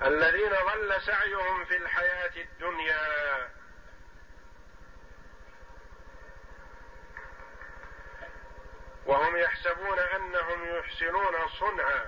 الذين 0.03 0.51
ضل 0.51 1.03
سعيهم 1.03 1.65
في 1.65 1.77
الحياة 1.77 2.37
الدنيا. 2.37 3.49
وهم 9.07 9.37
يحسبون 9.37 9.99
أنهم 9.99 10.77
يحسنون 10.79 11.49
صنعا. 11.61 12.07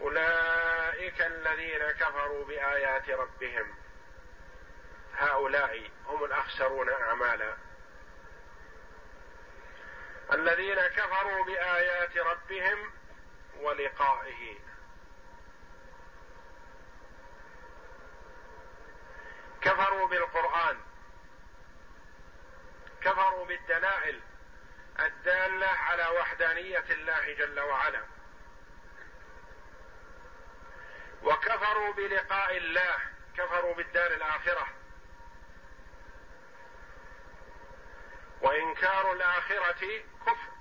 أولئك 0.00 1.20
الذين 1.22 1.90
كفروا 1.90 2.44
بآيات 2.44 3.10
ربهم. 3.10 3.74
هؤلاء 5.16 5.90
هم 6.06 6.24
الأخسرون 6.24 6.90
أعمالا. 6.90 7.63
الذين 10.32 10.86
كفروا 10.86 11.44
بآيات 11.44 12.16
ربهم 12.16 12.92
ولقائه. 13.56 14.58
كفروا 19.62 20.08
بالقرآن. 20.08 20.80
كفروا 23.00 23.46
بالدلائل 23.46 24.20
الدالة 25.00 25.66
على 25.66 26.06
وحدانية 26.06 26.84
الله 26.90 27.32
جل 27.32 27.60
وعلا. 27.60 28.04
وكفروا 31.22 31.92
بلقاء 31.92 32.56
الله. 32.56 32.98
كفروا 33.36 33.74
بالدار 33.74 34.10
الآخرة. 34.12 34.83
وإنكار 38.44 39.12
الآخرة 39.12 40.02
كفر. 40.26 40.52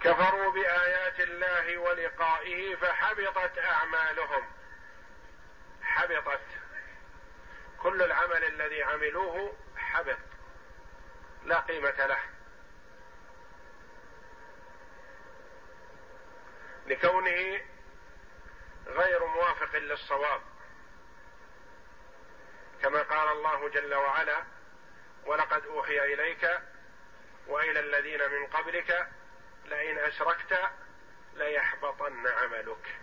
كفروا 0.00 0.52
بآيات 0.52 1.20
الله 1.20 1.78
ولقائه 1.78 2.76
فحبطت 2.76 3.58
أعمالهم. 3.58 4.50
حبطت. 5.82 6.46
كل 7.78 8.02
العمل 8.02 8.44
الذي 8.44 8.82
عملوه 8.82 9.56
حبط. 9.76 10.18
لا 11.44 11.60
قيمة 11.60 12.06
له. 12.06 12.20
لكونه 16.86 17.60
غير 18.86 19.26
موافق 19.26 19.76
للصواب. 19.76 20.42
كما 22.82 23.02
قال 23.02 23.28
الله 23.32 23.68
جل 23.68 23.94
وعلا 23.94 24.49
ولقد 25.26 25.66
أوحي 25.66 26.14
إليك 26.14 26.60
وإلى 27.46 27.80
الذين 27.80 28.30
من 28.30 28.46
قبلك 28.46 29.08
لئن 29.64 29.98
أشركت 29.98 30.70
ليحبطن 31.34 32.26
عملك. 32.26 33.00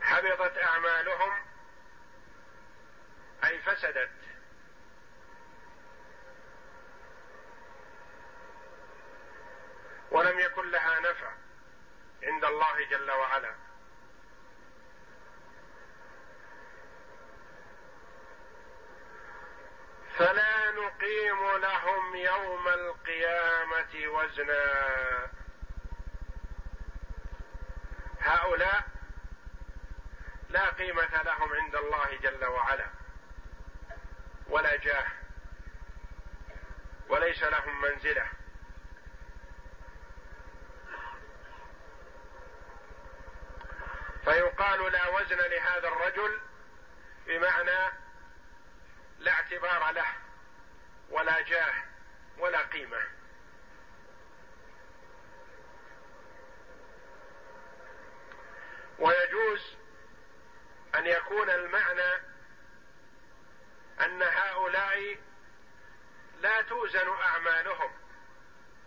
حبطت 0.00 0.58
أعمالهم 0.58 1.44
أي 3.44 3.58
فسدت. 3.58 4.10
ولم 10.10 10.40
يكن 10.40 10.70
لها 10.70 11.00
نفع 11.00 11.32
عند 12.22 12.44
الله 12.44 12.84
جل 12.90 13.10
وعلا 13.10 13.54
فلا 20.18 20.70
نقيم 20.70 21.56
لهم 21.56 22.07
يوم 22.24 22.68
القيامة 22.68 24.06
وزنا. 24.06 24.64
هؤلاء 28.20 28.84
لا 30.48 30.70
قيمة 30.70 31.22
لهم 31.22 31.52
عند 31.52 31.74
الله 31.74 32.16
جل 32.22 32.44
وعلا 32.44 32.86
ولا 34.46 34.76
جاه 34.76 35.06
وليس 37.08 37.42
لهم 37.42 37.80
منزلة. 37.80 38.26
فيقال 44.24 44.92
لا 44.92 45.08
وزن 45.08 45.36
لهذا 45.36 45.88
الرجل 45.88 46.40
بمعنى 47.26 47.92
لا 49.18 49.32
اعتبار 49.32 49.90
له 49.92 50.06
ولا 51.10 51.40
جاه. 51.40 51.87
ولا 52.38 52.62
قيمة. 52.62 53.02
ويجوز 58.98 59.76
أن 60.94 61.06
يكون 61.06 61.50
المعنى 61.50 62.22
أن 64.00 64.22
هؤلاء 64.22 65.18
لا 66.40 66.62
توزن 66.62 67.08
أعمالهم 67.08 67.92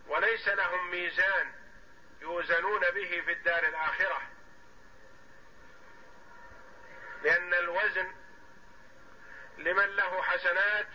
وليس 0.08 0.48
لهم 0.48 0.92
ميزان 0.92 1.52
يوزنون 2.22 2.82
به 2.82 3.22
في 3.26 3.32
الدار 3.32 3.64
الآخرة. 3.68 4.22
لأن 7.24 7.54
الوزن 7.54 8.16
لمن 9.58 9.96
له 9.96 10.22
حسنات 10.22 10.88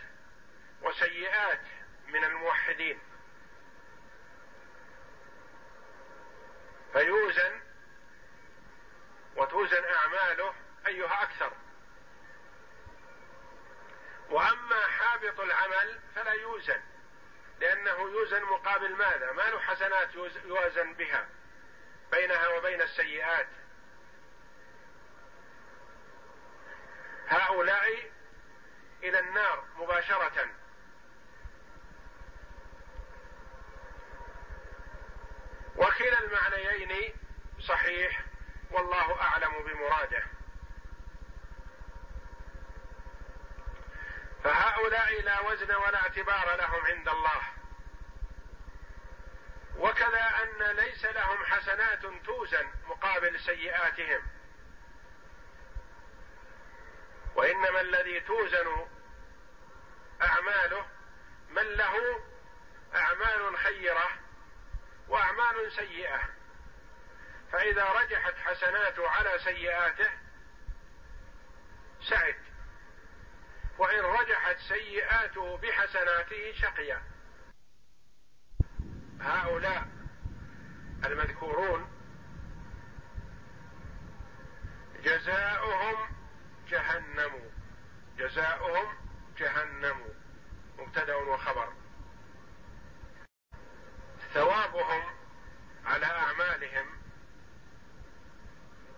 وسيئات. 0.83 1.61
من 2.09 2.25
الموحدين. 2.25 3.01
فيوزن 6.93 7.61
وتوزن 9.37 9.85
أعماله 9.85 10.55
أيها 10.87 11.23
أكثر. 11.23 11.53
وأما 14.31 14.87
حابط 14.87 15.41
العمل 15.41 16.01
فلا 16.15 16.33
يوزن 16.33 16.81
لأنه 17.61 17.99
يوزن 18.01 18.43
مقابل 18.43 18.97
ماذا؟ 18.97 19.33
ما 19.33 19.43
له 19.43 19.61
حسنات 19.61 20.15
يوازن 20.45 20.95
بها 20.95 21.29
بينها 22.11 22.49
وبين 22.49 22.83
السيئات. 22.83 23.49
هؤلاء 27.29 28.11
إلى 29.03 29.19
النار 29.19 29.65
مباشرة. 29.77 30.49
وكلا 35.77 36.19
المعنيين 36.19 37.15
صحيح 37.61 38.21
والله 38.71 39.21
أعلم 39.23 39.53
بمراده. 39.65 40.23
فهؤلاء 44.45 45.23
لا 45.23 45.41
وزن 45.41 45.75
ولا 45.75 46.03
اعتبار 46.03 46.57
لهم 46.57 46.87
عند 46.87 47.09
الله. 47.09 47.43
وكذا 49.77 50.25
أن 50.43 50.77
ليس 50.77 51.05
لهم 51.05 51.45
حسنات 51.45 52.07
توزن 52.25 52.67
مقابل 52.85 53.41
سيئاتهم. 53.41 54.23
وإنما 57.35 57.81
الذي 57.81 58.21
توزن 58.21 58.87
أعماله 60.23 60.87
من 61.51 61.63
له 61.63 62.23
أعمال 62.95 63.57
خيرة 63.59 64.26
وأعمال 65.09 65.73
سيئة. 65.73 66.21
فإذا 67.53 67.85
رجحت 67.93 68.35
حسناته 68.35 69.09
على 69.09 69.39
سيئاته 69.39 70.11
سعد 72.09 72.37
وإن 73.79 74.01
رجحت 74.01 74.57
سيئاته 74.59 75.57
بحسناته 75.57 76.53
شقي 76.53 77.01
هؤلاء 79.21 79.89
المذكورون 81.05 81.91
جزاؤهم 85.03 86.17
جهنم. 86.69 87.51
جزاؤهم 88.19 88.95
جهنم. 89.39 90.15
مبتدأ 90.79 91.15
وخبر. 91.15 91.73
ثوابهم 94.35 95.03
على 95.85 96.07
أعمالهم 96.07 96.87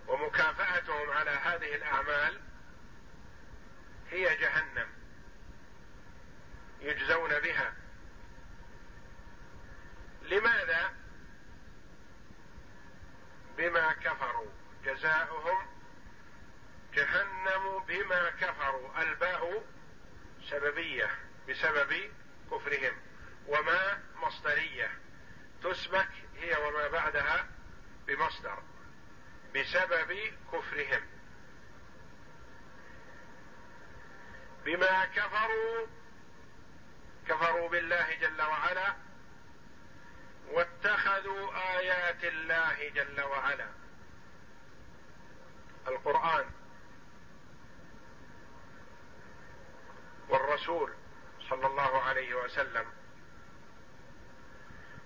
ومكافأتهم 0.07 1.09
على 1.09 1.31
هذه 1.31 1.75
الأعمال 1.75 2.41
هي 4.11 4.35
جهنم 4.37 4.87
يجزون 6.81 7.39
بها. 7.39 7.73
لماذا؟ 10.21 10.93
بما 13.57 13.93
كفروا. 13.93 14.51
جزاؤهم 14.85 15.67
جهنم 16.93 17.79
بما 17.87 18.29
كفروا. 18.29 19.01
الباء 19.01 19.63
سببية 20.49 21.09
بسبب 21.49 22.11
كفرهم 22.51 22.97
وما 23.47 24.03
مصدرية. 24.15 25.08
تسبك 25.63 26.09
هي 26.35 26.55
وما 26.55 26.87
بعدها 26.87 27.47
بمصدر 28.07 28.63
بسبب 29.55 30.33
كفرهم. 30.53 31.01
بما 34.65 35.05
كفروا 35.05 35.87
كفروا 37.27 37.69
بالله 37.69 38.15
جل 38.15 38.41
وعلا 38.41 38.95
واتخذوا 40.51 41.77
آيات 41.77 42.23
الله 42.23 42.89
جل 42.89 43.21
وعلا. 43.21 43.69
القرآن 45.87 46.45
والرسول 50.29 50.93
صلى 51.49 51.67
الله 51.67 52.01
عليه 52.01 52.33
وسلم 52.33 52.98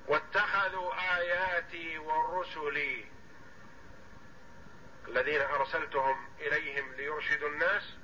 واتخذوا 0.08 1.18
آياتي 1.18 1.98
ورسلي 1.98 3.06
الذين 5.08 5.42
أرسلتهم 5.42 6.28
إليهم 6.40 6.94
ليرشدوا 6.94 7.50
الناس 7.50 7.98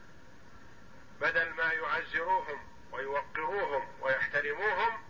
بدل 1.22 1.50
ما 1.50 1.74
يعزروهم 1.74 2.60
ويوقروهم 2.92 3.88
ويحترموهم 4.02 5.04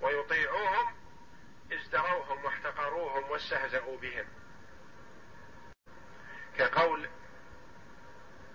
ويطيعوهم 0.00 0.94
ازدروهم 1.72 2.44
واحتقروهم 2.44 3.30
واستهزأوا 3.30 3.98
بهم. 3.98 4.26
كقول 6.58 7.08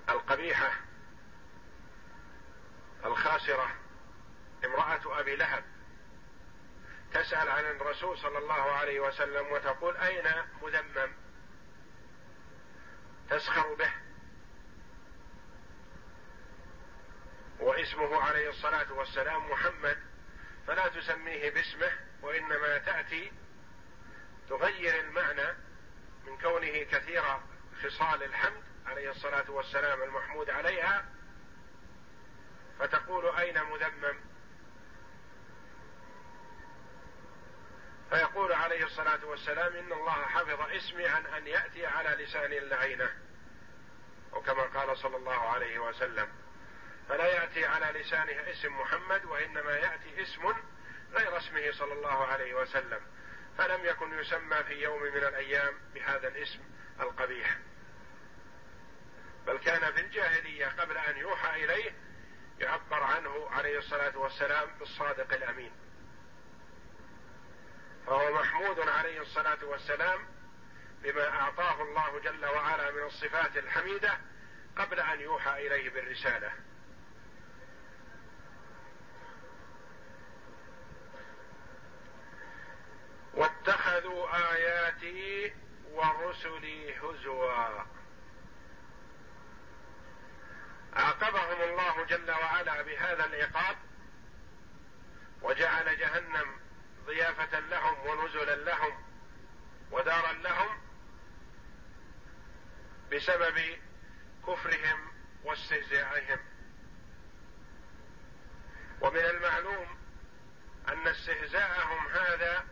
القبيحة 0.10 0.72
الخاسرة 3.06 3.76
امرأة 4.66 5.20
أبي 5.20 5.36
لهب 5.36 5.64
تسأل 7.18 7.50
عن 7.50 7.66
الرسول 7.66 8.18
صلى 8.18 8.38
الله 8.38 8.54
عليه 8.72 9.00
وسلم 9.00 9.52
وتقول 9.52 9.98
أين 9.98 10.26
مذمم؟ 10.62 11.14
تسخر 13.30 13.74
به. 13.74 13.92
واسمه 17.60 18.22
عليه 18.22 18.50
الصلاة 18.50 18.94
والسلام 18.94 19.52
محمد 19.52 19.98
فلا 20.68 20.88
تسميه 20.88 21.50
باسمه 21.50 21.92
وإنما 22.22 22.78
تأتي 22.78 23.32
تغير 24.50 25.00
المعنى 25.00 25.58
من 26.26 26.38
كونه 26.38 26.84
كثير 26.84 27.24
خصال 27.84 28.24
الحمد 28.24 28.64
عليه 28.86 29.12
الصلاة 29.12 29.52
والسلام 29.52 30.04
المحمود 30.04 30.50
عليها 30.50 31.06
فتقول 32.80 33.36
أين 33.36 33.64
مذمم؟ 33.64 34.20
فيقول 38.10 38.54
عليه 38.54 38.86
الصلاة 38.86 39.26
والسلام 39.26 39.76
إن 39.76 39.94
الله 39.94 40.26
حفظ 40.26 40.62
اسمي 40.62 41.08
عن 41.08 41.26
أن 41.26 41.48
يأتي 41.48 41.86
على 41.86 42.24
لسان 42.24 42.54
اللعينة. 42.54 43.10
وكما 44.32 44.64
قال 44.64 44.98
صلى 44.98 45.18
الله 45.18 45.50
عليه 45.50 45.80
وسلم 45.80 46.28
فلا 47.10 47.26
يأتي 47.26 47.66
على 47.66 48.00
لسانه 48.00 48.52
اسم 48.52 48.80
محمد 48.80 49.26
وإنما 49.26 49.72
يأتي 49.72 50.22
اسم 50.22 50.54
غير 51.14 51.38
اسمه 51.38 51.72
صلى 51.72 51.94
الله 51.94 52.26
عليه 52.26 52.54
وسلم. 52.54 53.02
فلم 53.58 53.86
يكن 53.86 54.20
يسمى 54.20 54.64
في 54.64 54.74
يوم 54.74 55.02
من 55.02 55.24
الأيام 55.24 55.80
بهذا 55.94 56.28
الاسم 56.28 56.60
القبيح. 57.00 57.58
بل 59.48 59.58
كان 59.58 59.92
في 59.92 60.02
الجاهلية 60.02 60.68
قبل 60.68 60.98
أن 60.98 61.18
يوحى 61.18 61.64
إليه 61.64 61.92
يعبر 62.60 63.04
عنه 63.04 63.50
عليه 63.50 63.78
الصلاة 63.78 64.18
والسلام 64.18 64.70
بالصادق 64.80 65.34
الأمين. 65.34 65.72
فهو 68.08 68.34
محمود 68.34 68.80
عليه 68.80 69.22
الصلاة 69.22 69.58
والسلام 69.64 70.20
بما 71.04 71.30
أعطاه 71.30 71.82
الله 71.82 72.20
جل 72.20 72.46
وعلا 72.46 72.92
من 72.92 73.04
الصفات 73.04 73.58
الحميدة 73.58 74.18
قبل 74.78 75.00
أن 75.00 75.22
يوحى 75.22 75.68
إليه 75.68 75.90
بالرسالة. 75.90 76.52
واتخذوا 83.34 84.52
آياتي 84.54 85.54
ورسلي 85.92 86.98
هزوا. 86.98 87.84
عاقبهم 90.94 91.62
الله 91.62 92.06
جل 92.06 92.32
وعلا 92.32 92.82
بهذا 92.82 93.26
العقاب 93.26 93.78
وجعل 95.42 95.98
جهنم 95.98 96.67
ضيافة 97.08 97.60
لهم 97.60 98.08
ونزلا 98.08 98.56
لهم 98.56 99.04
ودارا 99.92 100.34
لهم 100.34 100.82
بسبب 103.12 103.80
كفرهم 104.48 105.12
واستهزائهم. 105.44 106.40
ومن 109.02 109.20
المعلوم 109.20 109.98
أن 110.88 111.08
استهزاءهم 111.08 112.08
هذا 112.08 112.66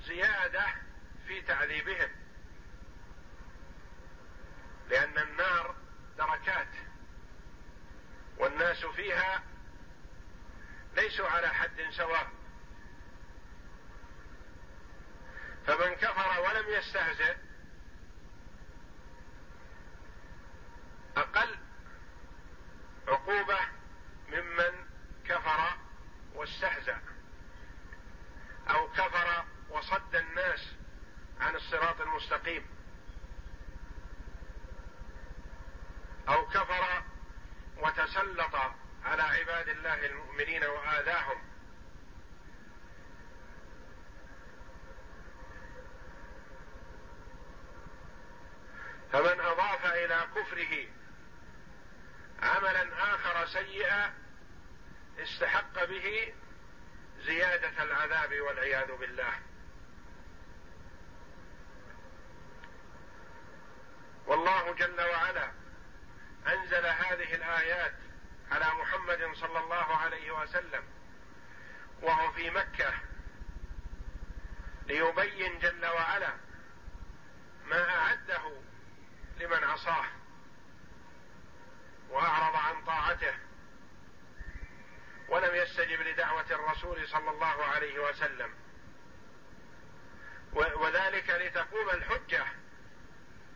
زيادة 0.00 0.66
في 1.26 1.42
تعذيبهم 1.42 2.10
لأن 4.88 5.18
النار 5.18 5.76
دركات 6.18 6.68
والناس 8.38 8.84
فيها 8.84 9.42
ليسوا 10.96 11.28
على 11.28 11.48
حد 11.48 11.86
سواء. 11.90 12.39
فمن 15.70 15.94
كفر 15.94 16.40
ولم 16.40 16.68
يستهزئ 16.68 17.36
أقل 21.16 21.56
عقوبة 23.08 23.58
ممن 24.28 24.86
كفر 25.24 25.76
واستهزأ 26.34 27.00
أو 28.70 28.88
كفر 28.88 29.44
وصد 29.70 30.14
الناس 30.14 30.72
عن 31.40 31.56
الصراط 31.56 32.00
المستقيم 32.00 32.66
أو 36.28 36.46
كفر 36.46 37.02
وتسلط 37.76 38.54
على 39.04 39.22
عباد 39.22 39.68
الله 39.68 40.06
المؤمنين 40.06 40.64
وآذاهم 40.64 41.49
به 55.90 56.34
زيادة 57.18 57.82
العذاب 57.82 58.40
والعياذ 58.40 58.92
بالله. 58.96 59.32
والله 64.26 64.74
جل 64.74 65.00
وعلا 65.00 65.52
أنزل 66.46 66.86
هذه 66.86 67.34
الآيات 67.34 67.94
على 68.50 68.66
محمد 68.80 69.34
صلى 69.34 69.58
الله 69.58 69.96
عليه 69.96 70.30
وسلم 70.42 70.84
وهو 72.02 72.32
في 72.32 72.50
مكة 72.50 72.92
ليبين 74.86 75.58
جل 75.58 75.86
وعلا 75.86 76.32
ما 77.64 77.90
أعده 77.90 78.42
لمن 79.40 79.64
عصاه 79.64 80.04
وأعرض 82.10 82.56
عن 82.56 82.84
طاعته 82.84 83.34
ولم 85.30 85.54
يستجب 85.54 86.00
لدعوة 86.00 86.46
الرسول 86.50 87.08
صلى 87.08 87.30
الله 87.30 87.64
عليه 87.64 87.98
وسلم. 87.98 88.54
وذلك 90.52 91.30
لتقوم 91.30 91.90
الحجة 91.90 92.44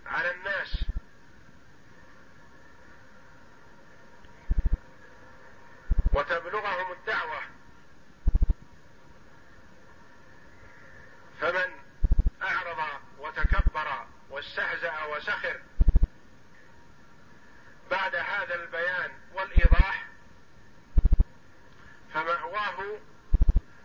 على 0.06 0.30
الناس 0.30 0.84
وتبلغهم 6.12 6.92
الدعوه 6.92 7.40
فمن 11.40 11.72
اعرض 12.42 13.00
وتكبر 13.18 14.06
واستهزا 14.30 15.04
وسخر 15.04 15.60
بعد 17.90 18.14
هذا 18.14 18.54
البيان 18.54 19.10
والايضاح 19.34 20.06
فماواه 22.14 22.98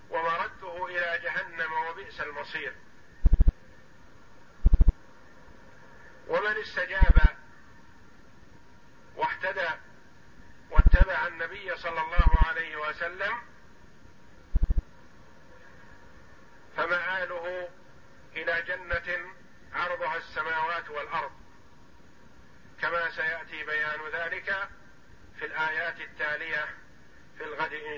ومرده 0.10 0.86
إلى 0.86 1.20
جهنم 1.24 1.74
وبئس 1.90 2.22
المصير 2.22 2.74
ومن 6.28 6.58
استجاب 6.62 7.38
واهتدى 9.16 9.70
واتبع 10.72 11.28
النبي 11.28 11.78
صلى 11.78 12.02
الله 12.02 12.30
عليه 12.48 12.76
وسلم 12.78 13.34
فمآله 16.78 17.70
إلى 18.36 18.62
جنة 18.62 19.34
عرضها 19.74 20.18
السماوات 20.18 20.90
والأرض 20.90 21.32
كما 22.82 23.10
سيأتي 23.10 23.64
بيان 23.64 24.00
ذلك 24.14 24.70
في 25.40 25.46
الآيات 25.46 26.02
التالية 26.02 26.66
في 27.38 27.44